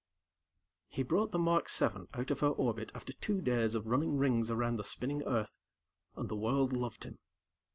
He 0.87 1.03
brought 1.03 1.31
the 1.31 1.37
Mark 1.37 1.69
VII 1.69 2.07
out 2.15 2.31
of 2.31 2.39
her 2.39 2.47
orbit 2.47 2.91
after 2.95 3.13
two 3.13 3.39
days 3.39 3.75
of 3.75 3.85
running 3.85 4.17
rings 4.17 4.49
around 4.49 4.77
the 4.77 4.83
spinning 4.83 5.21
Earth, 5.25 5.51
and 6.15 6.27
the 6.27 6.35
world 6.35 6.73
loved 6.73 7.03
him. 7.03 7.19